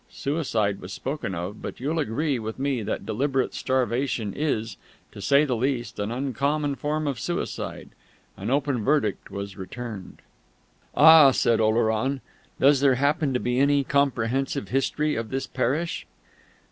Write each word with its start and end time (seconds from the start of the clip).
Suicide 0.09 0.81
was 0.81 0.91
spoken 0.91 1.35
of, 1.35 1.61
but 1.61 1.79
you'll 1.79 1.99
agree 1.99 2.39
with 2.39 2.57
me 2.57 2.81
that 2.81 3.05
deliberate 3.05 3.53
starvation 3.53 4.33
is, 4.35 4.75
to 5.11 5.21
say 5.21 5.45
the 5.45 5.55
least, 5.55 5.99
an 5.99 6.09
uncommon 6.11 6.73
form 6.73 7.05
of 7.05 7.19
suicide. 7.19 7.91
An 8.35 8.49
open 8.49 8.83
verdict 8.83 9.29
was 9.29 9.57
returned." 9.57 10.23
"Ah!" 10.97 11.29
said 11.29 11.59
Oleron.... 11.61 12.19
"Does 12.59 12.79
there 12.79 12.95
happen 12.95 13.31
to 13.35 13.39
be 13.39 13.59
any 13.59 13.83
comprehensive 13.83 14.69
history 14.69 15.13
of 15.13 15.29
this 15.29 15.45
parish?" 15.45 16.07